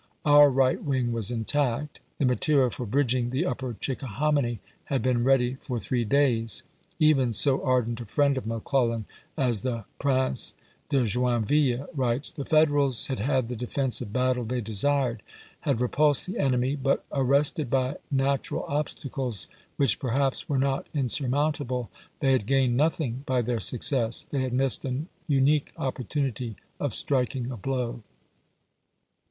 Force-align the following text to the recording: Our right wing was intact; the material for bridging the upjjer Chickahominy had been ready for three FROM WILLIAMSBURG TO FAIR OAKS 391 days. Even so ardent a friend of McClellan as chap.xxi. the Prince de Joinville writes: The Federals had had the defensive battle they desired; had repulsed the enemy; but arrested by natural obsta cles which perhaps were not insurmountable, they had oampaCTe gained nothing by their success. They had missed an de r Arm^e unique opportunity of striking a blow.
Our 0.25 0.49
right 0.49 0.83
wing 0.83 1.11
was 1.11 1.29
intact; 1.29 1.99
the 2.17 2.25
material 2.25 2.71
for 2.71 2.87
bridging 2.87 3.29
the 3.29 3.43
upjjer 3.43 3.79
Chickahominy 3.79 4.59
had 4.85 5.03
been 5.03 5.23
ready 5.23 5.57
for 5.61 5.77
three 5.77 6.03
FROM 6.05 6.17
WILLIAMSBURG 6.17 6.49
TO 6.49 6.49
FAIR 6.49 6.49
OAKS 6.49 6.63
391 6.97 7.29
days. 7.29 7.29
Even 7.29 7.33
so 7.33 7.63
ardent 7.63 8.01
a 8.01 8.05
friend 8.05 8.37
of 8.39 8.47
McClellan 8.47 9.05
as 9.37 9.59
chap.xxi. 9.61 9.61
the 9.63 9.85
Prince 9.99 10.53
de 10.89 11.03
Joinville 11.05 11.87
writes: 11.93 12.31
The 12.31 12.45
Federals 12.45 13.05
had 13.05 13.19
had 13.19 13.47
the 13.47 13.55
defensive 13.55 14.11
battle 14.11 14.43
they 14.43 14.59
desired; 14.59 15.21
had 15.59 15.79
repulsed 15.79 16.25
the 16.25 16.39
enemy; 16.39 16.75
but 16.75 17.05
arrested 17.13 17.69
by 17.69 17.97
natural 18.09 18.63
obsta 18.63 19.07
cles 19.11 19.49
which 19.77 19.99
perhaps 19.99 20.49
were 20.49 20.57
not 20.57 20.87
insurmountable, 20.95 21.91
they 22.21 22.31
had 22.31 22.41
oampaCTe 22.41 22.47
gained 22.47 22.75
nothing 22.75 23.21
by 23.27 23.43
their 23.43 23.59
success. 23.59 24.25
They 24.25 24.41
had 24.41 24.53
missed 24.53 24.83
an 24.83 24.93
de 24.93 25.01
r 25.01 25.03
Arm^e 25.03 25.07
unique 25.35 25.71
opportunity 25.77 26.55
of 26.79 26.95
striking 26.95 27.51
a 27.51 27.57
blow. 27.57 28.01